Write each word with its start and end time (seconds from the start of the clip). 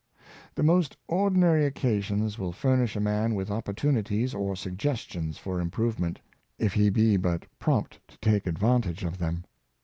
The 0.55 0.63
most 0.63 0.97
ordinary 1.07 1.63
occasions 1.63 2.39
will 2.39 2.51
furnish 2.51 2.95
a 2.95 2.99
man 2.99 3.35
with 3.35 3.51
opportunities 3.51 4.33
or 4.33 4.55
suggestions 4.55 5.37
for 5.37 5.61
improvement, 5.61 6.19
if 6.57 6.73
he 6.73 6.89
be 6.89 7.17
but 7.17 7.45
prompt 7.59 7.99
to 8.07 8.17
take 8.17 8.47
advantage 8.47 9.03
of 9.03 9.19
them. 9.19 9.43